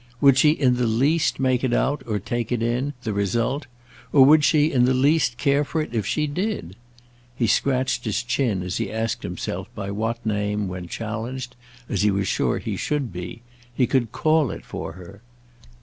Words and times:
Would 0.19 0.35
she 0.39 0.49
in 0.49 0.77
the 0.77 0.87
least 0.87 1.39
make 1.39 1.63
it 1.63 1.73
out 1.73 2.01
or 2.07 2.17
take 2.17 2.51
it 2.51 2.63
in, 2.63 2.93
the 3.03 3.13
result, 3.13 3.67
or 4.11 4.25
would 4.25 4.43
she 4.43 4.71
in 4.71 4.85
the 4.85 4.95
least 4.95 5.37
care 5.37 5.63
for 5.63 5.79
it 5.79 5.93
if 5.93 6.07
she 6.07 6.25
did? 6.25 6.75
He 7.35 7.45
scratched 7.45 8.05
his 8.05 8.23
chin 8.23 8.63
as 8.63 8.77
he 8.77 8.91
asked 8.91 9.21
himself 9.21 9.67
by 9.75 9.91
what 9.91 10.25
name, 10.25 10.67
when 10.67 10.87
challenged—as 10.87 12.01
he 12.01 12.09
was 12.09 12.27
sure 12.27 12.57
he 12.57 12.77
should 12.77 13.13
be—he 13.13 13.85
could 13.85 14.11
call 14.11 14.49
it 14.49 14.65
for 14.65 14.93
her. 14.93 15.21